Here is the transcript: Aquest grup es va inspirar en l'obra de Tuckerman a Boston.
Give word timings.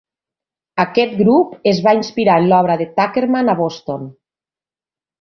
Aquest 0.83 1.13
grup 1.19 1.53
es 1.73 1.83
va 1.89 1.95
inspirar 1.99 2.39
en 2.41 2.51
l'obra 2.55 2.81
de 2.83 2.91
Tuckerman 2.99 3.57
a 3.57 3.59
Boston. 3.65 4.13